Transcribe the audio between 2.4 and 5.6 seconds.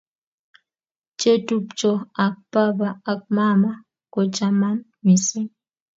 baba ak mama kochaman mising